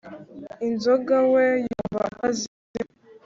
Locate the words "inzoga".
0.67-1.17